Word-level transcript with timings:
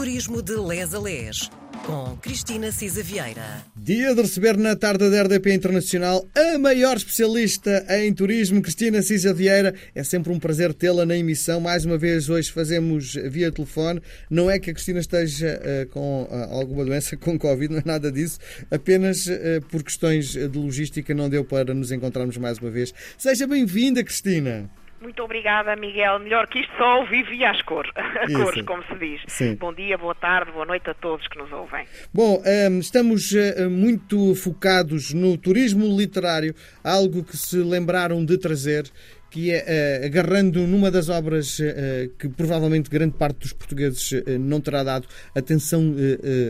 Turismo 0.00 0.40
de 0.40 0.56
Les 0.56 0.94
a 0.94 0.98
Les, 0.98 1.50
com 1.84 2.16
Cristina 2.22 2.72
Cisa 2.72 3.02
Vieira. 3.02 3.62
Dia 3.76 4.14
de 4.14 4.22
receber 4.22 4.56
na 4.56 4.74
tarde 4.74 5.10
da 5.10 5.22
RDP 5.24 5.52
Internacional 5.52 6.26
a 6.34 6.58
maior 6.58 6.96
especialista 6.96 7.84
em 7.90 8.10
turismo, 8.14 8.62
Cristina 8.62 9.02
Cisa 9.02 9.34
Vieira. 9.34 9.74
É 9.94 10.02
sempre 10.02 10.32
um 10.32 10.38
prazer 10.38 10.72
tê-la 10.72 11.04
na 11.04 11.14
emissão. 11.18 11.60
Mais 11.60 11.84
uma 11.84 11.98
vez, 11.98 12.30
hoje 12.30 12.50
fazemos 12.50 13.12
via 13.12 13.52
telefone. 13.52 14.00
Não 14.30 14.50
é 14.50 14.58
que 14.58 14.70
a 14.70 14.72
Cristina 14.72 15.00
esteja 15.00 15.60
uh, 15.60 15.86
com 15.90 16.22
uh, 16.22 16.54
alguma 16.54 16.86
doença, 16.86 17.14
com 17.20 17.38
Covid, 17.38 17.70
não 17.70 17.80
é 17.80 17.84
nada 17.84 18.10
disso. 18.10 18.38
Apenas 18.70 19.26
uh, 19.26 19.60
por 19.70 19.82
questões 19.82 20.28
de 20.28 20.58
logística 20.58 21.12
não 21.12 21.28
deu 21.28 21.44
para 21.44 21.74
nos 21.74 21.92
encontrarmos 21.92 22.38
mais 22.38 22.56
uma 22.56 22.70
vez. 22.70 22.94
Seja 23.18 23.46
bem-vinda, 23.46 24.02
Cristina. 24.02 24.70
Muito 25.00 25.22
obrigada, 25.22 25.74
Miguel. 25.76 26.18
Melhor 26.18 26.46
que 26.46 26.60
isto 26.60 26.72
só 26.76 27.00
ouvir 27.00 27.24
via 27.24 27.50
as 27.50 27.62
cores, 27.62 27.90
a 27.96 28.26
cores, 28.30 28.64
como 28.66 28.84
se 28.84 28.94
diz. 28.96 29.22
Sim. 29.26 29.54
Bom 29.54 29.72
dia, 29.72 29.96
boa 29.96 30.14
tarde, 30.14 30.52
boa 30.52 30.66
noite 30.66 30.90
a 30.90 30.94
todos 30.94 31.26
que 31.26 31.38
nos 31.38 31.50
ouvem. 31.50 31.86
Bom, 32.12 32.42
ehm, 32.44 32.80
estamos 32.80 33.32
eh, 33.34 33.66
muito 33.66 34.34
focados 34.34 35.14
no 35.14 35.38
turismo 35.38 35.86
literário, 35.96 36.54
algo 36.84 37.24
que 37.24 37.36
se 37.36 37.56
lembraram 37.56 38.22
de 38.24 38.36
trazer 38.36 38.84
que 39.30 39.50
é 39.50 40.00
uh, 40.02 40.06
agarrando 40.06 40.66
numa 40.66 40.90
das 40.90 41.08
obras 41.08 41.58
uh, 41.60 42.10
que 42.18 42.28
provavelmente 42.28 42.90
grande 42.90 43.14
parte 43.16 43.38
dos 43.38 43.52
portugueses 43.52 44.10
não 44.40 44.60
terá 44.60 44.82
dado 44.82 45.06
atenção 45.34 45.94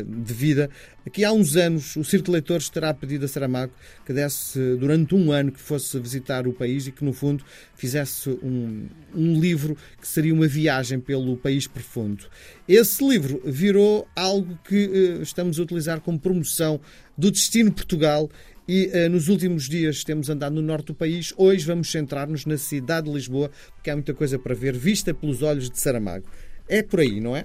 devida. 0.07 0.71
Aqui 1.07 1.25
há 1.25 1.33
uns 1.33 1.57
anos 1.57 1.97
o 1.97 2.05
Circo 2.05 2.27
de 2.27 2.33
Leitores 2.33 2.69
terá 2.69 2.93
pedido 2.95 3.25
a 3.25 3.29
Saramago 3.29 3.73
que 4.05 4.13
desse 4.13 4.59
durante 4.77 5.15
um 5.15 5.33
ano 5.33 5.53
que 5.53 5.61
fosse 5.61 5.99
visitar 5.99 6.47
o 6.47 6.53
país 6.53 6.87
e 6.87 6.93
que 6.93 7.05
no 7.05 7.13
fundo 7.13 7.45
fizesse 7.75 8.31
um, 8.43 8.87
um 9.15 9.39
livro 9.39 9.77
que 10.01 10.09
seria 10.09 10.33
uma 10.33 10.47
viagem 10.47 11.01
pelo 11.01 11.37
país 11.37 11.67
profundo. 11.67 12.25
Esse 12.67 13.07
livro 13.07 13.43
virou 13.45 14.07
algo 14.15 14.59
que 14.65 15.19
estamos 15.21 15.59
a 15.59 15.63
utilizar 15.63 16.01
como 16.01 16.19
promoção 16.19 16.81
do 17.17 17.31
Destino 17.31 17.73
Portugal 17.73 18.31
e 18.73 18.87
uh, 18.87 19.11
nos 19.11 19.29
últimos 19.29 19.69
dias 19.69 20.05
temos 20.05 20.31
andado 20.31 20.55
no 20.55 20.63
norte 20.63 20.87
do 20.87 20.95
país. 20.95 21.35
Hoje 21.37 21.67
vamos 21.67 21.91
centrar-nos 21.91 22.47
na 22.47 22.57
cidade 22.57 23.09
de 23.09 23.13
Lisboa, 23.13 23.51
porque 23.75 23.91
há 23.91 23.95
muita 23.95 24.15
coisa 24.15 24.39
para 24.39 24.55
ver, 24.55 24.75
vista 24.75 25.13
pelos 25.13 25.43
olhos 25.43 25.69
de 25.69 25.77
Saramago. 25.77 26.25
É 26.69 26.81
por 26.81 27.01
aí, 27.01 27.21
não 27.21 27.37
é? 27.37 27.45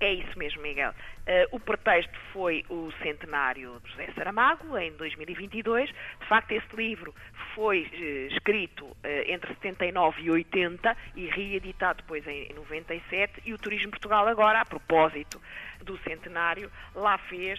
É 0.00 0.12
isso 0.12 0.38
mesmo, 0.38 0.60
Miguel. 0.60 0.90
Uh, 0.90 1.56
o 1.56 1.60
pretexto 1.60 2.12
foi 2.34 2.62
o 2.68 2.92
centenário 3.02 3.80
de 3.82 3.90
José 3.90 4.12
Saramago, 4.14 4.76
em 4.76 4.92
2022. 4.98 5.88
De 5.88 6.28
facto, 6.28 6.52
esse 6.52 6.76
livro 6.76 7.14
foi 7.60 7.82
uh, 7.82 8.32
escrito 8.32 8.86
uh, 8.86 8.96
entre 9.26 9.52
79 9.52 10.22
e 10.22 10.30
80 10.30 10.96
e 11.14 11.26
reeditado 11.26 12.00
depois 12.00 12.26
em, 12.26 12.44
em 12.44 12.54
97. 12.54 13.42
E 13.44 13.52
o 13.52 13.58
Turismo 13.58 13.90
Portugal, 13.90 14.26
agora, 14.26 14.62
a 14.62 14.64
propósito 14.64 15.38
do 15.82 15.98
centenário, 15.98 16.72
lá 16.94 17.18
fez 17.18 17.58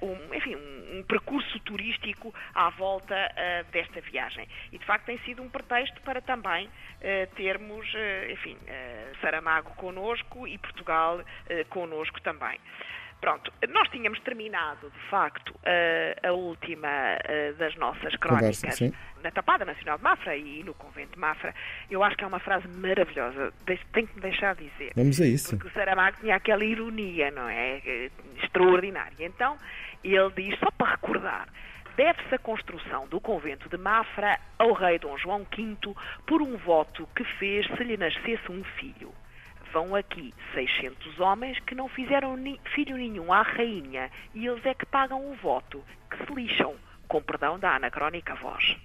um, 0.00 0.34
enfim, 0.34 0.56
um, 0.56 1.02
percurso 1.06 1.58
turístico 1.60 2.34
à 2.54 2.70
volta 2.70 3.14
desta 3.70 4.00
viagem. 4.00 4.48
E, 4.72 4.78
de 4.78 4.84
facto, 4.86 5.04
tem 5.04 5.18
sido 5.18 5.42
um 5.42 5.50
pretexto 5.50 6.00
para 6.00 6.22
também 6.22 6.70
termos, 7.36 7.86
enfim, 8.30 8.56
Saramago 9.20 9.70
connosco 9.74 10.48
e 10.48 10.56
Portugal 10.56 11.20
connosco 11.68 12.22
também. 12.22 12.58
Pronto, 13.22 13.52
nós 13.68 13.88
tínhamos 13.90 14.18
terminado, 14.20 14.90
de 14.90 14.98
facto, 15.08 15.54
a, 15.64 16.28
a 16.28 16.32
última 16.32 16.88
das 17.56 17.76
nossas 17.76 18.16
crónicas 18.16 18.60
Conversa, 18.60 18.92
na 19.22 19.30
Tapada 19.30 19.64
Nacional 19.64 19.96
de 19.96 20.02
Mafra 20.02 20.36
e 20.36 20.64
no 20.64 20.74
Convento 20.74 21.12
de 21.12 21.20
Mafra. 21.20 21.54
Eu 21.88 22.02
acho 22.02 22.16
que 22.16 22.24
é 22.24 22.26
uma 22.26 22.40
frase 22.40 22.66
maravilhosa, 22.66 23.54
tem 23.92 24.06
que 24.06 24.16
me 24.16 24.20
deixar 24.22 24.56
dizer. 24.56 24.90
Vamos 24.96 25.20
a 25.20 25.24
isso. 25.24 25.56
Porque 25.56 25.68
o 25.68 25.72
Saramago 25.72 26.16
tinha 26.18 26.34
aquela 26.34 26.64
ironia, 26.64 27.30
não 27.30 27.48
é? 27.48 28.10
Extraordinária. 28.42 29.24
Então, 29.24 29.56
ele 30.02 30.30
diz, 30.34 30.58
só 30.58 30.72
para 30.72 30.90
recordar, 30.90 31.48
deve-se 31.96 32.34
a 32.34 32.38
construção 32.38 33.06
do 33.06 33.20
convento 33.20 33.68
de 33.68 33.76
Mafra 33.78 34.36
ao 34.58 34.72
rei 34.72 34.98
Dom 34.98 35.16
João 35.16 35.46
V 35.56 35.94
por 36.26 36.42
um 36.42 36.56
voto 36.56 37.08
que 37.14 37.22
fez 37.38 37.68
se 37.76 37.84
lhe 37.84 37.96
nascesse 37.96 38.50
um 38.50 38.64
filho 38.80 39.14
vão 39.72 39.94
aqui 39.94 40.34
600 40.54 41.18
homens 41.20 41.58
que 41.60 41.74
não 41.74 41.88
fizeram 41.88 42.36
ni 42.36 42.60
filho 42.74 42.96
nenhum 42.96 43.32
à 43.32 43.42
rainha 43.42 44.10
e 44.34 44.46
eles 44.46 44.64
é 44.66 44.74
que 44.74 44.86
pagam 44.86 45.30
o 45.30 45.34
voto, 45.34 45.82
que 46.10 46.24
se 46.24 46.34
lixam, 46.34 46.74
com 47.08 47.22
perdão 47.22 47.58
da 47.58 47.74
anacrónica 47.74 48.34
voz. 48.34 48.76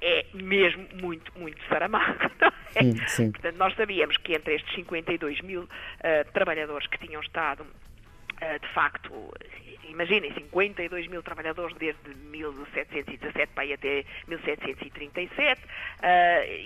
É 0.00 0.26
mesmo 0.32 0.86
muito, 1.00 1.32
muito 1.38 1.60
Saramago. 1.68 2.30
É? 2.76 2.82
Sim, 2.82 3.06
sim. 3.06 3.30
Portanto, 3.30 3.56
nós 3.56 3.74
sabíamos 3.76 4.16
que 4.16 4.34
entre 4.34 4.56
estes 4.56 4.74
52 4.74 5.40
mil 5.42 5.62
uh, 5.62 6.32
trabalhadores 6.32 6.86
que 6.88 6.98
tinham 6.98 7.20
estado 7.20 7.64
de 8.60 8.68
facto, 8.74 9.10
imaginem, 9.88 10.32
52 10.34 11.06
mil 11.08 11.22
trabalhadores 11.22 11.76
desde 11.76 12.14
1717 12.14 13.52
para 13.54 13.62
aí 13.62 13.72
até 13.72 14.04
1737, 14.26 15.62
uh, 15.62 15.66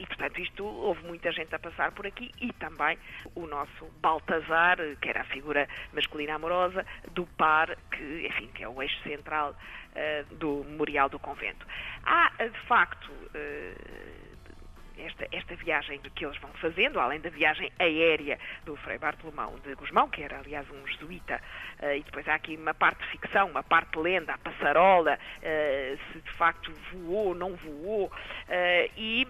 e 0.01 0.07
portanto 0.07 0.41
isto 0.41 0.65
houve 0.65 1.05
muita 1.07 1.31
gente 1.33 1.55
a 1.55 1.59
passar 1.59 1.93
por 1.93 2.07
aqui 2.07 2.33
e 2.41 2.53
também 2.55 2.99
o 3.35 3.47
nosso 3.47 3.87
Baltazar, 4.01 4.79
que 5.01 5.09
era 5.09 5.21
a 5.21 5.25
figura 5.25 5.69
masculina 5.93 6.35
amorosa 6.35 6.85
do 7.13 7.27
par, 7.27 7.77
que, 7.91 8.27
enfim, 8.27 8.49
que 8.55 8.65
é 8.65 8.69
o 8.69 8.83
eixo 8.83 9.01
central 9.03 9.53
uh, 9.53 10.35
do 10.37 10.65
memorial 10.65 11.09
do 11.09 11.19
convento. 11.19 11.67
Há, 12.05 12.33
de 12.39 12.61
facto, 12.67 13.11
esta, 14.99 15.27
esta 15.33 15.55
viagem 15.57 16.01
que 16.15 16.25
eles 16.25 16.37
vão 16.39 16.51
fazendo, 16.55 16.99
além 16.99 17.21
da 17.21 17.31
viagem 17.31 17.71
aérea 17.79 18.39
do 18.65 18.77
Frei 18.77 18.99
Bartolomão 18.99 19.59
de 19.65 19.75
Gusmão, 19.75 20.09
que 20.09 20.23
era, 20.23 20.39
aliás, 20.39 20.69
um 20.71 20.87
jesuíta, 20.87 21.41
uh, 21.81 21.95
e 21.95 22.03
depois 22.03 22.27
há 22.29 22.35
aqui 22.35 22.57
uma 22.57 22.75
parte 22.75 23.05
ficção, 23.07 23.49
uma 23.49 23.63
parte 23.63 23.99
lenda, 23.99 24.35
a 24.35 24.39
passarola, 24.39 25.15
uh, 25.15 26.13
se 26.13 26.21
de 26.21 26.31
facto 26.33 26.73
voou, 26.93 27.35
não 27.35 27.55
voou, 27.57 28.07
uh, 28.07 28.93
e, 28.97 29.27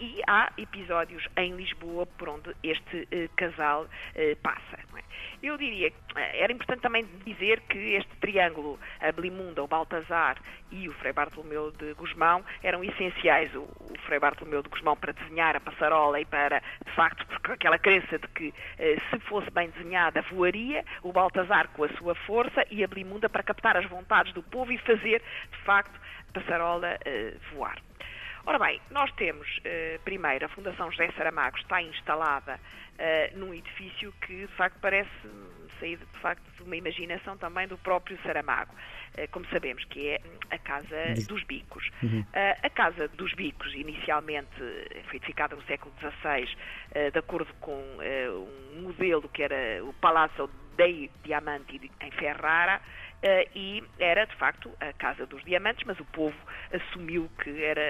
e, 0.00 0.20
há 0.26 0.52
episódios 0.58 1.26
em 1.36 1.54
Lisboa 1.54 2.06
por 2.06 2.28
onde 2.28 2.54
este 2.62 3.06
casal 3.36 3.86
passa. 4.42 4.76
É? 4.96 5.02
Eu 5.42 5.56
diria 5.56 5.90
que 5.90 5.96
era 6.16 6.52
importante 6.52 6.80
também 6.80 7.04
dizer 7.24 7.60
que 7.62 7.78
este 7.94 8.14
triângulo, 8.16 8.78
a 9.00 9.12
Belimunda, 9.12 9.62
o 9.62 9.66
Baltazar 9.66 10.38
e 10.70 10.88
o 10.88 10.92
Frei 10.94 11.12
Bartolomeu 11.12 11.70
de 11.72 11.94
Gusmão, 11.94 12.44
eram 12.62 12.82
essenciais. 12.82 13.54
O, 13.54 13.62
o 13.62 13.98
Frei 14.06 14.18
Bartolomeu 14.18 14.62
de 14.62 14.68
Gusmão 14.68 14.85
mão 14.86 14.96
para 14.96 15.12
desenhar 15.12 15.56
a 15.56 15.60
passarola 15.60 16.20
e 16.20 16.24
para, 16.24 16.62
de 16.84 16.92
facto, 16.92 17.26
porque 17.28 17.52
aquela 17.52 17.78
crença 17.78 18.18
de 18.18 18.28
que 18.28 18.54
eh, 18.78 18.96
se 19.10 19.18
fosse 19.20 19.50
bem 19.50 19.68
desenhada 19.70 20.22
voaria, 20.30 20.84
o 21.02 21.12
Baltazar 21.12 21.68
com 21.68 21.84
a 21.84 21.88
sua 21.96 22.14
força 22.14 22.64
e 22.70 22.84
a 22.84 22.88
Blimunda 22.88 23.28
para 23.28 23.42
captar 23.42 23.76
as 23.76 23.84
vontades 23.86 24.32
do 24.32 24.42
povo 24.42 24.70
e 24.70 24.78
fazer, 24.78 25.20
de 25.50 25.58
facto, 25.64 26.00
a 26.28 26.32
passarola 26.32 26.98
eh, 27.04 27.34
voar. 27.52 27.76
Ora 28.46 28.60
bem, 28.60 28.80
nós 28.92 29.10
temos, 29.12 29.48
eh, 29.64 29.98
primeiro, 30.04 30.46
a 30.46 30.48
Fundação 30.48 30.90
José 30.92 31.10
Saramago 31.16 31.58
está 31.58 31.82
instalada 31.82 32.60
num 33.34 33.52
edifício 33.52 34.10
que, 34.22 34.46
de 34.46 34.52
facto, 34.54 34.78
parece 34.80 35.10
sair, 35.78 35.98
de 35.98 36.18
facto, 36.20 36.42
de 36.56 36.62
uma 36.62 36.76
imaginação 36.76 37.36
também 37.36 37.66
do 37.66 37.78
próprio 37.78 38.18
Saramago. 38.22 38.74
Eh, 39.16 39.26
como 39.28 39.46
sabemos, 39.46 39.84
que 39.84 40.08
é 40.08 40.20
a 40.50 40.58
Casa 40.58 41.14
dos 41.26 41.42
Bicos. 41.44 41.88
Uhum. 42.02 42.24
Eh, 42.32 42.58
a 42.62 42.70
Casa 42.70 43.08
dos 43.08 43.32
Bicos, 43.34 43.72
inicialmente, 43.74 44.56
foi 45.08 45.16
edificada 45.16 45.56
no 45.56 45.62
século 45.62 45.92
XVI, 45.98 46.48
eh, 46.92 47.10
de 47.10 47.18
acordo 47.18 47.52
com 47.60 47.82
um 48.76 48.82
modelo 48.82 49.28
que 49.28 49.42
era 49.42 49.82
o 49.84 49.92
Palazzo 49.94 50.50
dei 50.76 51.10
Diamanti 51.24 51.90
em 52.00 52.10
Ferrara, 52.12 52.80
e 53.54 53.82
era 53.98 54.24
de 54.26 54.34
facto 54.36 54.70
a 54.80 54.92
Casa 54.92 55.26
dos 55.26 55.42
Diamantes, 55.44 55.84
mas 55.86 55.98
o 55.98 56.04
povo 56.04 56.36
assumiu 56.72 57.30
que 57.42 57.62
era, 57.62 57.82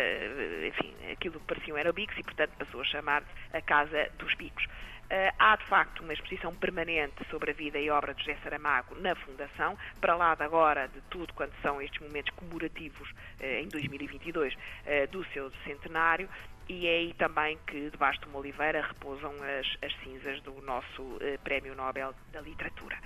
enfim, 0.67 0.95
aquilo 1.13 1.41
que 1.41 1.47
pareciam 1.47 1.77
era 1.77 1.93
bicos 1.93 2.17
e, 2.19 2.23
portanto, 2.23 2.53
passou 2.59 2.81
a 2.81 2.85
chamar 2.85 3.23
a 3.53 3.61
Casa 3.61 4.09
dos 4.19 4.35
Bicos. 4.35 4.67
Uh, 5.07 5.31
há, 5.39 5.55
de 5.55 5.65
facto, 5.67 6.03
uma 6.03 6.13
exposição 6.13 6.53
permanente 6.57 7.25
sobre 7.31 7.53
a 7.53 7.55
vida 7.55 7.79
e 7.79 7.89
obra 7.89 8.13
de 8.13 8.25
José 8.25 8.37
Saramago 8.43 8.97
na 8.97 9.15
Fundação, 9.15 9.79
para 10.01 10.17
lá 10.17 10.35
de 10.35 10.43
agora 10.43 10.89
de 10.89 11.01
tudo 11.03 11.33
quanto 11.33 11.55
são 11.63 11.81
estes 11.81 12.01
momentos 12.01 12.35
comemorativos 12.35 13.09
em 13.41 13.69
2022 13.69 14.53
uh, 14.53 14.59
eh, 14.85 15.07
do 15.07 15.25
seu 15.27 15.53
centenário, 15.65 16.29
e 16.69 16.89
é 16.89 16.97
aí 16.97 17.15
também 17.15 17.57
que, 17.69 17.89
debaixo 17.91 18.21
de 18.21 18.27
uma 18.27 18.41
oliveira, 18.41 18.85
repousam 18.85 19.31
as, 19.31 19.77
as 19.81 19.95
cinzas 20.03 20.41
do 20.43 20.61
nosso 20.63 21.21
Prémio 21.45 21.77
Nobel 21.77 22.13
da 22.33 22.41
Literatura. 22.41 22.99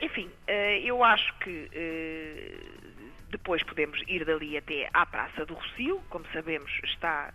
Enfim, 0.00 0.30
eu 0.82 1.02
acho 1.02 1.32
que 1.38 1.68
depois 3.30 3.62
podemos 3.62 4.00
ir 4.06 4.24
dali 4.24 4.56
até 4.56 4.88
à 4.92 5.04
Praça 5.06 5.44
do 5.44 5.54
Rocio, 5.54 6.02
como 6.08 6.24
sabemos, 6.32 6.70
está 6.84 7.32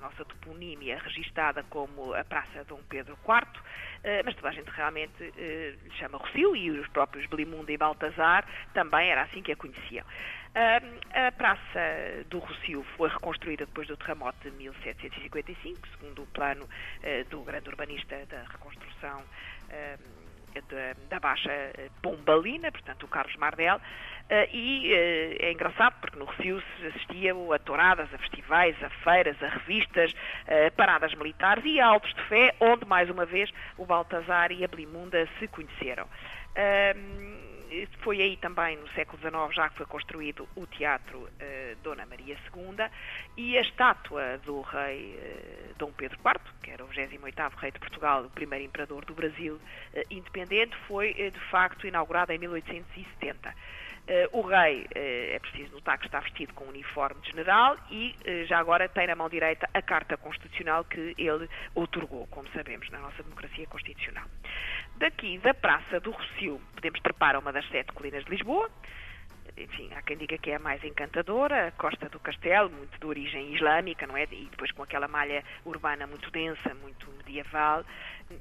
nossa 0.00 0.22
toponímia 0.22 0.98
registada 0.98 1.62
como 1.70 2.12
a 2.12 2.22
Praça 2.22 2.62
Dom 2.64 2.80
Pedro 2.90 3.18
IV, 3.26 3.62
mas 4.22 4.34
toda 4.34 4.50
a 4.50 4.52
gente 4.52 4.68
realmente 4.68 5.14
lhe 5.18 5.90
chama 5.98 6.18
Rocio 6.18 6.54
e 6.54 6.70
os 6.70 6.86
próprios 6.88 7.26
Belimunda 7.26 7.72
e 7.72 7.78
Baltazar 7.78 8.46
também 8.74 9.08
era 9.08 9.22
assim 9.22 9.42
que 9.42 9.52
a 9.52 9.56
conheciam. 9.56 10.04
A 10.54 11.32
Praça 11.32 11.80
do 12.28 12.38
Rocio 12.38 12.84
foi 12.98 13.08
reconstruída 13.08 13.64
depois 13.64 13.88
do 13.88 13.96
terremoto 13.96 14.38
de 14.42 14.54
1755, 14.56 15.88
segundo 15.88 16.22
o 16.22 16.26
plano 16.26 16.68
do 17.30 17.40
grande 17.42 17.70
urbanista 17.70 18.26
da 18.26 18.42
reconstrução 18.42 19.24
da, 20.62 20.94
da 21.08 21.20
Baixa 21.20 21.50
Pombalina, 22.02 22.70
portanto 22.70 23.04
o 23.04 23.08
Carlos 23.08 23.36
Mardel, 23.36 23.80
e 24.52 24.92
é 25.38 25.52
engraçado 25.52 25.94
porque 26.00 26.18
no 26.18 26.24
Recio 26.24 26.62
se 26.78 26.86
assistia 26.86 27.34
a 27.54 27.58
touradas, 27.58 28.12
a 28.12 28.18
festivais, 28.18 28.74
a 28.82 28.88
feiras, 28.88 29.40
a 29.42 29.48
revistas, 29.48 30.14
a 30.46 30.70
paradas 30.70 31.14
militares 31.14 31.62
e 31.66 31.78
a 31.78 31.86
autos 31.86 32.12
de 32.14 32.22
fé, 32.22 32.54
onde 32.60 32.86
mais 32.86 33.10
uma 33.10 33.26
vez 33.26 33.50
o 33.76 33.84
Baltazar 33.84 34.50
e 34.50 34.64
a 34.64 34.68
Blimunda 34.68 35.28
se 35.38 35.46
conheceram. 35.48 36.08
Foi 38.02 38.20
aí 38.20 38.36
também, 38.36 38.76
no 38.76 38.88
século 38.90 39.18
XIX, 39.18 39.54
já 39.54 39.68
que 39.68 39.76
foi 39.76 39.86
construído 39.86 40.48
o 40.54 40.66
Teatro 40.66 41.18
uh, 41.18 41.76
Dona 41.82 42.06
Maria 42.06 42.36
II 42.54 42.90
e 43.36 43.58
a 43.58 43.60
estátua 43.60 44.38
do 44.44 44.60
rei 44.60 45.16
uh, 45.16 45.74
Dom 45.76 45.90
Pedro 45.92 46.18
IV, 46.18 46.40
que 46.62 46.70
era 46.70 46.84
o 46.84 46.88
28º 46.88 47.52
rei 47.56 47.72
de 47.72 47.78
Portugal, 47.78 48.24
o 48.24 48.30
primeiro 48.30 48.64
imperador 48.64 49.04
do 49.04 49.14
Brasil 49.14 49.54
uh, 49.54 50.00
independente, 50.10 50.76
foi 50.86 51.14
de 51.14 51.40
facto 51.50 51.86
inaugurada 51.86 52.34
em 52.34 52.38
1870. 52.38 53.54
Uh, 54.06 54.38
o 54.38 54.42
rei, 54.42 54.82
uh, 54.82 55.34
é 55.34 55.38
preciso 55.38 55.72
notar 55.72 55.98
que 55.98 56.04
está 56.04 56.20
vestido 56.20 56.52
com 56.52 56.64
um 56.64 56.68
uniforme 56.68 57.18
de 57.22 57.30
general 57.30 57.74
e 57.90 58.14
uh, 58.26 58.46
já 58.46 58.58
agora 58.58 58.86
tem 58.86 59.06
na 59.06 59.16
mão 59.16 59.30
direita 59.30 59.66
a 59.72 59.80
Carta 59.80 60.14
Constitucional 60.18 60.84
que 60.84 61.14
ele 61.16 61.48
otorgou, 61.74 62.26
como 62.26 62.46
sabemos, 62.50 62.90
na 62.90 62.98
nossa 62.98 63.22
democracia 63.22 63.66
constitucional. 63.66 64.26
Daqui, 64.96 65.38
da 65.38 65.54
Praça 65.54 66.00
do 66.00 66.10
Rocio, 66.10 66.60
podemos 66.74 67.00
trepar 67.00 67.34
a 67.34 67.38
uma 67.38 67.50
das 67.50 67.66
sete 67.70 67.92
colinas 67.92 68.22
de 68.26 68.30
Lisboa, 68.30 68.70
enfim, 69.56 69.90
há 69.94 70.02
quem 70.02 70.16
diga 70.16 70.36
que 70.38 70.50
é 70.50 70.56
a 70.56 70.58
mais 70.58 70.82
encantadora, 70.82 71.68
a 71.68 71.72
Costa 71.72 72.08
do 72.08 72.18
Castelo, 72.18 72.70
muito 72.70 72.98
de 72.98 73.06
origem 73.06 73.54
islâmica, 73.54 74.06
não 74.06 74.16
é? 74.16 74.24
E 74.24 74.48
depois 74.50 74.70
com 74.72 74.82
aquela 74.82 75.06
malha 75.06 75.44
urbana 75.64 76.06
muito 76.06 76.30
densa, 76.30 76.74
muito 76.74 77.10
medieval. 77.18 77.84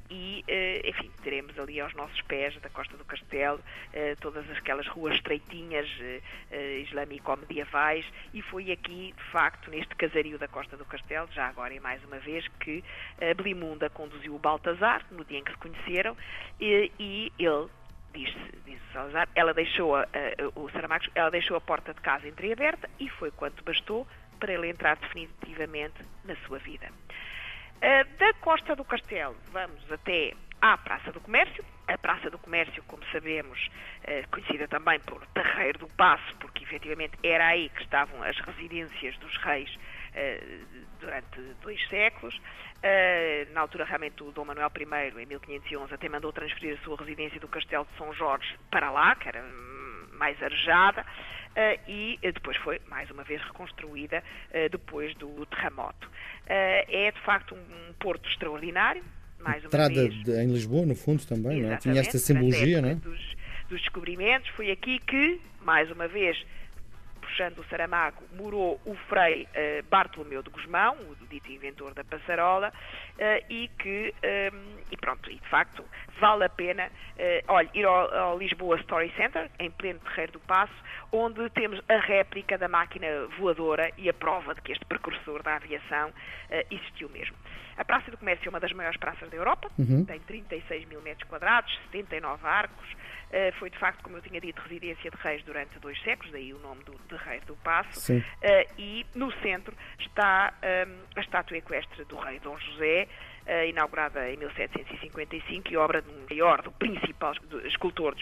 E, 0.09 0.43
eh, 0.47 0.81
enfim, 0.85 1.11
teremos 1.23 1.57
ali 1.59 1.79
aos 1.79 1.93
nossos 1.93 2.19
pés 2.21 2.59
da 2.61 2.69
Costa 2.69 2.95
do 2.95 3.03
Castelo 3.03 3.59
eh, 3.91 4.15
todas 4.21 4.49
aquelas 4.51 4.87
ruas 4.87 5.15
estreitinhas 5.15 5.87
eh, 6.51 6.79
islâmico-medievais. 6.87 8.05
E 8.33 8.41
foi 8.41 8.71
aqui, 8.71 9.13
de 9.15 9.23
facto, 9.31 9.69
neste 9.69 9.93
casario 9.95 10.39
da 10.39 10.47
Costa 10.47 10.77
do 10.77 10.85
Castelo, 10.85 11.27
já 11.31 11.47
agora 11.47 11.73
e 11.73 11.79
mais 11.79 12.03
uma 12.05 12.17
vez, 12.19 12.47
que 12.59 12.83
Belimunda 13.37 13.89
conduziu 13.89 14.35
o 14.35 14.39
Baltazar, 14.39 15.05
no 15.11 15.23
dia 15.25 15.39
em 15.39 15.43
que 15.43 15.51
se 15.51 15.57
conheceram, 15.57 16.17
e, 16.59 16.91
e 16.97 17.31
ele 18.13 18.25
disse, 18.25 18.61
disse 18.65 18.81
Salazar, 18.93 19.27
ela 19.35 19.53
deixou 19.53 19.95
a, 19.95 20.03
a, 20.03 20.59
o 20.59 20.69
Saramago, 20.69 21.05
ela 21.15 21.31
deixou 21.31 21.57
a 21.57 21.61
porta 21.61 21.93
de 21.93 22.01
casa 22.01 22.27
entreaberta 22.27 22.89
e 22.99 23.09
foi 23.09 23.31
quanto 23.31 23.63
bastou 23.63 24.07
para 24.39 24.53
ele 24.53 24.69
entrar 24.69 24.97
definitivamente 24.97 25.95
na 26.23 26.35
sua 26.47 26.59
vida. 26.59 26.87
Uh, 27.77 28.17
da 28.17 28.33
Costa 28.35 28.75
do 28.75 28.85
Castelo 28.85 29.35
vamos 29.51 29.91
até 29.91 30.33
à 30.61 30.77
Praça 30.77 31.11
do 31.11 31.19
Comércio. 31.19 31.63
A 31.87 31.97
Praça 31.97 32.29
do 32.29 32.37
Comércio, 32.37 32.81
como 32.83 33.03
sabemos, 33.11 33.69
uh, 34.03 34.29
conhecida 34.29 34.67
também 34.67 34.99
por 35.01 35.25
Terreiro 35.27 35.79
do 35.79 35.87
Passo, 35.89 36.35
porque 36.39 36.63
efetivamente 36.63 37.17
era 37.23 37.47
aí 37.47 37.69
que 37.69 37.81
estavam 37.81 38.23
as 38.23 38.37
residências 38.39 39.17
dos 39.17 39.35
reis 39.37 39.77
durante 40.99 41.39
dois 41.61 41.79
séculos. 41.89 42.35
Uh, 42.35 43.53
na 43.53 43.61
altura, 43.61 43.85
realmente, 43.85 44.21
o 44.23 44.31
Dom 44.31 44.45
Manuel 44.45 44.71
I, 44.75 45.21
em 45.21 45.25
1511, 45.25 45.93
até 45.93 46.09
mandou 46.09 46.31
transferir 46.33 46.77
a 46.79 46.83
sua 46.83 46.97
residência 46.97 47.39
do 47.39 47.47
Castelo 47.47 47.87
de 47.91 47.97
São 47.97 48.13
Jorge 48.13 48.55
para 48.69 48.91
lá, 48.91 49.15
que 49.15 49.27
era 49.27 49.43
mais 50.11 50.41
arejada, 50.41 51.01
uh, 51.01 51.89
e 51.89 52.19
depois 52.21 52.57
foi, 52.57 52.81
mais 52.87 53.09
uma 53.09 53.23
vez, 53.23 53.41
reconstruída 53.43 54.23
depois 54.71 55.15
do 55.15 55.45
terremoto. 55.45 56.09
é, 56.45 57.11
de 57.11 57.19
facto, 57.21 57.55
um, 57.55 57.93
porto 57.93 58.29
extraordinário, 58.29 59.03
mais 59.39 59.61
uma 59.63 59.67
Entrada 59.67 59.93
vez. 59.93 60.23
De, 60.23 60.31
em 60.31 60.47
Lisboa, 60.47 60.85
no 60.85 60.95
fundo, 60.95 61.25
também, 61.25 61.61
não 61.61 61.73
é? 61.73 61.77
Tinha 61.77 61.99
esta 61.99 62.17
simbologia, 62.17 62.81
não 62.81 62.89
é? 62.89 62.95
Dos, 62.95 63.35
dos 63.69 63.81
descobrimentos, 63.81 64.49
foi 64.49 64.71
aqui 64.71 64.99
que, 64.99 65.39
mais 65.61 65.89
uma 65.91 66.07
vez, 66.07 66.37
puxando 67.33 67.57
o 67.59 67.63
Saramago, 67.65 68.21
morou 68.35 68.79
o 68.85 68.95
frei 69.09 69.47
uh, 69.47 69.83
Bartolomeu 69.89 70.43
de 70.43 70.51
Gusmão, 70.51 70.95
o 71.09 71.25
dito 71.27 71.51
inventor 71.51 71.93
da 71.95 72.03
passarola, 72.03 72.69
uh, 72.69 73.45
e 73.49 73.69
que, 73.79 74.13
um, 74.13 74.27
ehm, 74.27 74.53
e 74.91 74.97
pronto, 74.97 75.31
e 75.31 75.39
de 75.39 75.49
facto, 75.49 75.83
vale 76.19 76.45
a 76.45 76.49
pena 76.49 76.85
uh, 76.85 77.43
olha, 77.47 77.69
ir 77.73 77.85
ao, 77.85 78.13
ao, 78.13 78.37
Lisboa 78.37 78.77
Story 78.81 79.11
Center, 79.17 79.49
em 79.57 79.71
pleno 79.71 79.99
Terreiro 80.01 80.33
do 80.33 80.39
Passo, 80.41 80.73
onde 81.11 81.49
temos 81.49 81.81
a 81.89 81.97
réplica 81.97 82.55
da 82.55 82.67
máquina 82.67 83.07
voadora 83.39 83.91
e 83.97 84.07
a 84.07 84.13
prova 84.13 84.53
de 84.53 84.61
que 84.61 84.71
este 84.71 84.85
precursor 84.85 85.41
da 85.41 85.55
aviação 85.55 86.11
existiu 86.69 87.09
mesmo. 87.09 87.35
A 87.77 87.83
Praça 87.83 88.11
do 88.11 88.17
Comércio 88.17 88.47
é 88.47 88.49
uma 88.49 88.59
das 88.59 88.71
maiores 88.71 88.99
praças 88.99 89.29
da 89.29 89.35
Europa, 89.35 89.69
uhum. 89.77 90.05
tem 90.05 90.19
36 90.19 90.87
mil 90.87 91.01
metros 91.01 91.27
quadrados, 91.27 91.73
79 91.91 92.47
arcos, 92.47 92.87
foi 93.57 93.69
de 93.69 93.77
facto, 93.77 94.03
como 94.03 94.17
eu 94.17 94.21
tinha 94.21 94.39
dito, 94.39 94.61
residência 94.61 95.09
de 95.09 95.17
reis 95.17 95.43
durante 95.43 95.79
dois 95.79 95.99
séculos, 96.03 96.31
daí 96.31 96.53
o 96.53 96.59
nome 96.59 96.83
do, 96.83 96.93
de 97.07 97.15
Rei 97.15 97.39
do 97.41 97.55
Passo, 97.57 98.13
uh, 98.13 98.21
e 98.77 99.05
no 99.15 99.31
centro 99.41 99.75
está 99.99 100.53
um, 100.61 100.65
ehm, 100.65 100.99
a 101.15 101.21
estátua 101.21 101.57
equestre 101.57 102.05
do 102.05 102.15
rei 102.17 102.39
Dom 102.39 102.57
José, 102.59 103.07
uh, 103.47 103.67
inaugurada 103.67 104.29
em 104.29 104.37
1755 104.37 105.71
e 105.71 105.77
obra 105.77 106.01
do 106.01 106.11
maior, 106.29 106.61
do 106.61 106.71
principal 106.71 107.33
escultor 107.65 108.15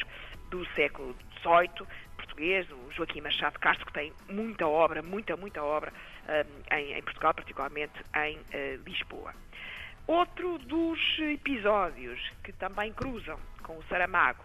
do 0.50 0.66
século 0.76 1.16
XVIII, 1.42 1.88
português, 2.16 2.68
o 2.72 2.92
Joaquim 2.92 3.22
Machado 3.22 3.60
Castro, 3.60 3.86
que 3.86 3.94
tem 3.94 4.14
muita 4.30 4.68
obra, 4.68 5.02
muita, 5.02 5.36
muita 5.36 5.64
obra 5.64 5.92
em, 6.72 6.94
em, 6.94 7.02
Portugal, 7.02 7.34
particularmente 7.34 7.94
em 8.16 8.38
uh, 8.38 8.84
Lisboa. 8.86 9.34
Outro 10.08 10.58
dos 10.60 11.00
episódios 11.20 12.20
que 12.44 12.52
também 12.54 12.92
cruzam 12.94 13.40
com 13.64 13.78
o 13.78 13.84
Saramago 13.84 14.44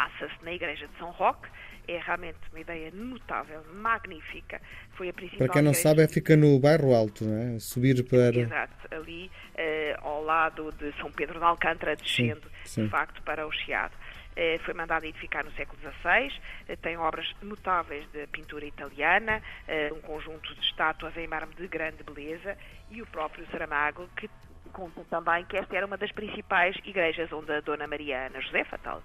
passa-se 0.00 0.42
na 0.44 0.52
Igreja 0.52 0.86
de 0.86 0.98
São 0.98 1.10
Roque. 1.10 1.48
É 1.86 1.98
realmente 1.98 2.38
uma 2.52 2.60
ideia 2.60 2.90
notável, 2.92 3.62
magnífica. 3.74 4.60
Foi 4.92 5.08
a 5.08 5.12
principal. 5.12 5.46
Para 5.46 5.54
quem 5.54 5.62
não 5.62 5.74
sabe, 5.74 6.02
é 6.02 6.08
fica 6.08 6.36
no 6.36 6.58
bairro 6.58 6.94
Alto, 6.94 7.24
não 7.24 7.56
é? 7.56 7.58
Subir 7.58 8.04
para. 8.04 8.38
Exato, 8.38 8.94
ali 8.94 9.26
uh, 9.26 10.06
ao 10.06 10.22
lado 10.22 10.72
de 10.72 10.92
São 10.98 11.10
Pedro 11.10 11.38
de 11.38 11.44
Alcântara, 11.44 11.96
descendo 11.96 12.42
sim, 12.64 12.82
sim. 12.82 12.84
de 12.84 12.90
facto 12.90 13.20
para 13.22 13.46
o 13.46 13.52
Chiado. 13.52 13.94
Eh, 14.36 14.58
foi 14.64 14.74
mandado 14.74 15.04
edificar 15.04 15.44
no 15.44 15.50
século 15.52 15.76
XVI, 15.82 16.32
eh, 16.68 16.76
tem 16.76 16.96
obras 16.96 17.26
notáveis 17.42 18.06
de 18.12 18.28
pintura 18.28 18.64
italiana, 18.64 19.42
eh, 19.66 19.90
um 19.92 20.00
conjunto 20.00 20.54
de 20.54 20.60
estátuas 20.60 21.16
em 21.16 21.26
mármore 21.26 21.56
de 21.56 21.66
grande 21.66 22.04
beleza 22.04 22.56
e 22.90 23.02
o 23.02 23.06
próprio 23.06 23.44
Saramago, 23.50 24.08
que 24.16 24.30
conta 24.70 25.04
também 25.10 25.44
que 25.44 25.56
esta 25.56 25.76
era 25.76 25.86
uma 25.86 25.96
das 25.96 26.12
principais 26.12 26.76
igrejas 26.84 27.30
onde 27.32 27.52
a 27.52 27.60
Dona 27.60 27.86
Maria 27.86 28.26
Ana 28.26 28.40
Josefa, 28.40 28.78
tal, 28.78 29.02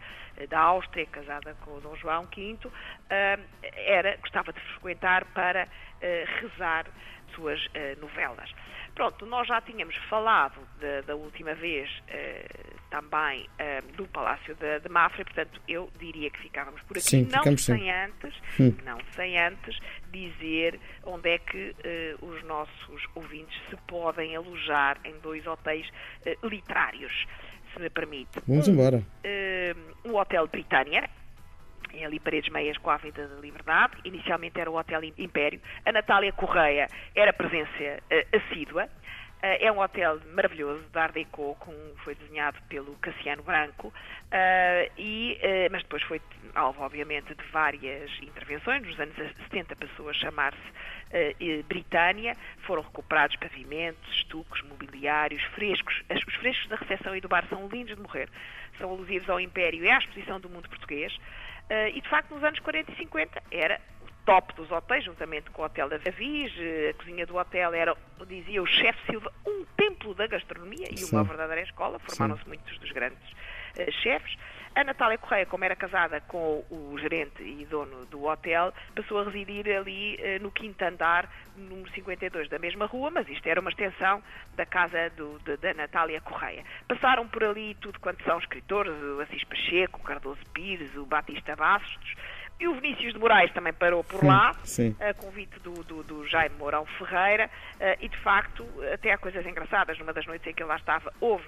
da 0.50 0.60
Áustria, 0.60 1.06
casada 1.08 1.56
com 1.66 1.72
o 1.72 1.82
Dom 1.82 1.96
João 1.96 2.24
V, 2.24 2.58
era, 3.62 4.18
gostava 4.18 4.54
de 4.54 4.60
frequentar 4.60 5.26
para 5.34 5.68
rezar 6.42 6.86
suas 7.34 7.60
novelas. 8.00 8.54
Pronto, 8.96 9.26
nós 9.26 9.46
já 9.46 9.60
tínhamos 9.60 9.96
falado 10.10 10.58
de, 10.80 11.02
da 11.02 11.16
última 11.16 11.54
vez 11.54 11.90
eh, 12.08 12.46
também 12.90 13.48
eh, 13.58 13.82
do 13.96 14.08
Palácio 14.08 14.56
de, 14.56 14.80
de, 14.80 14.90
Mafra, 14.90 15.24
portanto 15.24 15.60
eu 15.68 15.92
diria 16.00 16.30
que 16.30 16.40
ficávamos 16.40 16.82
por 16.84 16.98
aqui, 16.98 17.08
sim, 17.08 17.30
não 17.32 17.44
sem 17.44 17.58
sim. 17.58 17.90
antes, 17.90 18.34
hum. 18.60 18.76
não 18.84 18.98
sem 19.16 19.40
antes 19.40 19.78
dizer 20.12 20.80
onde 21.04 21.30
é 21.30 21.38
que 21.38 21.76
eh, 21.84 22.16
os 22.22 22.44
nossos 22.44 23.04
ouvintes 23.16 23.60
se 23.70 23.76
podem 23.88 24.36
alojar 24.36 24.98
em 25.04 25.14
dois 25.20 25.46
hotéis 25.46 25.88
eh, 26.26 26.38
literários, 26.44 27.26
se 27.74 27.80
me 27.80 27.90
permite. 27.90 28.40
Vamos 28.48 28.68
um, 28.68 28.72
embora. 28.72 29.04
Eh, 29.24 29.76
um 30.06 30.16
hotel 30.16 30.48
Britânia, 30.48 31.10
em 31.96 32.06
ali 32.06 32.20
Paredes 32.20 32.52
Meias 32.52 32.78
com 32.78 32.90
a 32.90 32.96
Avenida 32.96 33.28
da 33.28 33.42
Liberdade. 33.42 33.94
Inicialmente 34.04 34.60
era 34.60 34.70
o 34.70 34.78
Hotel 34.78 35.04
Império. 35.18 35.60
A 35.86 35.92
Natália 35.92 36.32
Correia 36.34 36.88
era 37.16 37.34
presença 37.34 37.70
uh, 37.72 38.38
assídua. 38.38 38.90
Uh, 39.44 39.58
é 39.60 39.72
um 39.72 39.80
hotel 39.80 40.20
maravilhoso, 40.34 40.84
da 40.92 41.04
Art 41.04 41.14
Deco, 41.14 41.56
com, 41.60 41.74
foi 42.04 42.16
desenhado 42.16 42.58
pelo 42.70 42.96
Cassiano 42.96 43.44
Branco, 43.44 43.90
uh, 43.90 44.92
e, 44.98 45.38
mas 45.72 45.84
depois 45.84 46.02
foi 46.04 46.22
alvo, 46.56 46.82
obviamente, 46.82 47.36
de 47.36 47.44
várias 47.52 48.12
intervenções. 48.22 48.82
Nos 48.82 49.00
anos 49.00 49.16
70 49.16 49.76
passou 49.76 50.10
a 50.10 50.14
chamar-se 50.14 51.64
Britânia. 51.68 52.36
Foram 52.66 52.82
recuperados 52.82 53.36
pavimentos, 53.36 54.10
estuques, 54.16 54.62
mobiliários, 54.64 55.44
frescos. 55.54 56.02
Os 56.28 56.36
frescos 56.36 56.68
da 56.68 56.76
recepção 56.78 57.16
e 57.16 57.22
do 57.22 57.28
bar 57.28 57.46
são 57.50 57.68
lindos 57.68 57.96
de 57.96 58.02
morrer. 58.02 58.30
São 58.78 58.90
alusivos 58.90 59.30
ao 59.30 59.40
Império 59.40 59.84
e 59.84 59.90
à 59.90 59.98
exposição 59.98 60.40
do 60.40 60.50
mundo 60.50 60.70
português. 60.70 61.16
Uh, 61.66 61.90
e 61.96 62.02
de 62.02 62.10
facto, 62.10 62.34
nos 62.34 62.44
anos 62.44 62.60
40 62.60 62.92
e 62.92 62.96
50 62.96 63.44
era 63.50 63.82
top 64.26 64.54
dos 64.56 64.72
hotéis, 64.72 65.06
juntamente 65.06 65.50
com 65.52 65.62
o 65.62 65.66
Hotel 65.66 65.88
da 65.88 65.98
Viz, 65.98 66.52
a 66.90 66.94
cozinha 66.96 67.26
do 67.26 67.36
hotel 67.38 67.74
era, 67.74 67.96
dizia 68.28 68.62
o 68.62 68.66
chefe 68.66 69.00
Silva, 69.10 69.32
um 69.46 69.64
templo 69.78 70.14
da 70.14 70.28
gastronomia 70.28 70.88
e 70.92 70.98
Sim. 70.98 71.16
uma 71.16 71.24
verdadeira 71.24 71.62
escola. 71.62 72.00
Formaram-se 72.00 72.48
muitos 72.48 72.78
dos 72.80 72.92
grandes 72.92 73.32
uh, 73.78 73.92
chefes. 74.02 74.36
A 74.76 74.84
Natália 74.84 75.18
Correia, 75.18 75.46
como 75.46 75.64
era 75.64 75.74
casada 75.74 76.20
com 76.20 76.62
o 76.70 76.98
gerente 77.00 77.42
e 77.42 77.66
dono 77.66 78.06
do 78.08 78.26
hotel, 78.26 78.74
passou 78.94 79.20
a 79.20 79.24
residir 79.24 79.70
ali 79.70 80.18
eh, 80.20 80.38
no 80.40 80.52
quinto 80.52 80.84
andar, 80.84 81.32
número 81.56 81.90
52 81.92 82.50
da 82.50 82.60
mesma 82.60 82.86
rua, 82.86 83.10
mas 83.10 83.26
isto 83.30 83.48
era 83.48 83.62
uma 83.62 83.70
extensão 83.70 84.22
da 84.54 84.66
casa 84.66 85.10
do, 85.12 85.40
de, 85.46 85.56
da 85.56 85.74
Natália 85.74 86.20
Correia. 86.20 86.66
Passaram 86.90 87.26
por 87.26 87.42
ali 87.46 87.74
tudo 87.76 88.02
quanto 88.02 88.22
são 88.26 88.38
escritores, 88.38 88.92
o 89.02 89.22
Assis 89.22 89.46
Pacheco, 89.46 90.02
o 90.02 90.04
Cardoso 90.04 90.42
Pires, 90.54 90.94
o 90.98 91.06
Batista 91.06 91.56
Bastos, 91.56 92.14
e 92.60 92.68
o 92.68 92.76
Vinícius 92.76 93.14
de 93.14 93.20
Moraes 93.20 93.52
também 93.54 93.74
parou 93.74 94.04
por 94.04 94.24
lá, 94.24 94.54
sim. 94.64 94.96
a 95.00 95.14
convite 95.14 95.60
do, 95.60 95.84
do, 95.84 96.04
do, 96.04 96.28
Jaime 96.28 96.56
Mourão 96.58 96.86
Ferreira, 96.86 97.50
uh, 97.76 97.98
e 98.00 98.08
de 98.08 98.18
facto, 98.18 98.66
até 98.94 99.12
há 99.12 99.18
coisas 99.18 99.46
engraçadas. 99.46 100.00
Numa 100.00 100.14
das 100.14 100.26
noites 100.26 100.48
em 100.48 100.54
que 100.54 100.64
ele 100.64 100.70
lá 100.70 100.78
estava, 100.78 101.12
houve 101.20 101.44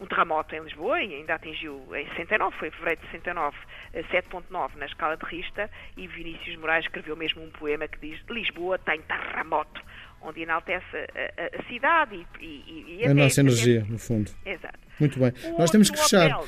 um 0.00 0.06
terremoto 0.06 0.54
em 0.54 0.60
Lisboa 0.60 1.02
e 1.02 1.14
ainda 1.14 1.34
atingiu 1.34 1.80
em 1.94 2.06
69, 2.10 2.56
foi 2.58 2.68
em 2.68 2.70
fevereiro 2.72 3.00
de 3.00 3.06
69, 3.08 3.56
7.9 3.94 4.70
na 4.76 4.86
escala 4.86 5.16
de 5.16 5.24
Richter, 5.24 5.70
e 5.96 6.06
Vinícius 6.06 6.52
de 6.52 6.58
Moraes 6.58 6.84
escreveu 6.84 7.16
mesmo 7.16 7.42
um 7.42 7.50
poema 7.50 7.86
que 7.88 7.98
diz 7.98 8.20
Lisboa 8.28 8.78
tem 8.78 9.00
terremoto, 9.02 9.80
onde 10.20 10.42
enaltece 10.42 10.84
a, 10.96 11.56
a, 11.56 11.60
a 11.60 11.68
cidade 11.68 12.26
e, 12.40 12.44
e, 12.44 12.98
e 13.00 13.06
a 13.06 13.14
nossa 13.14 13.40
energia, 13.40 13.86
no 13.88 13.98
fundo. 13.98 14.30
Exato. 14.44 14.78
Muito 14.98 15.18
bem. 15.18 15.32
O 15.54 15.58
Nós 15.58 15.70
temos 15.70 15.90
que 15.90 15.98
fechar. 15.98 16.40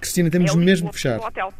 Cristina, 0.00 0.30
temos 0.30 0.52
é 0.52 0.56
mesmo 0.56 0.90
que 0.90 0.96
fechar. 0.96 1.18
Hotel. 1.20 1.52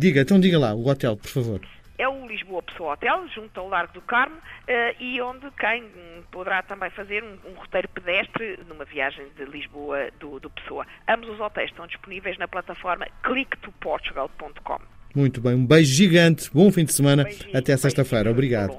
Diga, 0.00 0.22
então 0.22 0.40
diga 0.40 0.58
lá, 0.58 0.72
o 0.72 0.88
hotel, 0.88 1.14
por 1.14 1.28
favor. 1.28 1.60
É 1.98 2.08
o 2.08 2.26
Lisboa 2.26 2.62
Pessoa 2.62 2.94
Hotel, 2.94 3.28
junto 3.34 3.60
ao 3.60 3.68
Largo 3.68 3.92
do 3.92 4.00
Carmo, 4.00 4.34
uh, 4.36 4.96
e 4.98 5.20
onde 5.20 5.46
quem 5.60 5.84
poderá 6.30 6.62
também 6.62 6.88
fazer 6.88 7.22
um, 7.22 7.36
um, 7.46 7.52
roteiro 7.54 7.86
pedestre 7.90 8.58
numa 8.66 8.86
viagem 8.86 9.26
de 9.36 9.44
Lisboa 9.44 10.08
do, 10.18 10.40
do 10.40 10.48
Pessoa. 10.48 10.86
Ambos 11.06 11.28
os 11.28 11.38
hotéis 11.38 11.68
estão 11.68 11.86
disponíveis 11.86 12.38
na 12.38 12.48
plataforma 12.48 13.06
clicktoportugal.com. 13.22 14.78
Muito 15.14 15.38
bem, 15.38 15.54
um 15.54 15.66
beijo 15.66 15.92
gigante, 15.92 16.48
bom 16.50 16.72
fim 16.72 16.86
de 16.86 16.94
semana, 16.94 17.26
até 17.52 17.76
sexta-feira. 17.76 18.30
Obrigado. 18.30 18.78